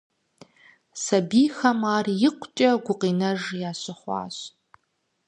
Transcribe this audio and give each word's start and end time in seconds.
Сабийхэм 1.03 1.79
ар 1.95 2.07
икъукӀэ 2.27 2.69
гукъинэж 2.85 3.41
ящыхъуащ. 3.69 4.37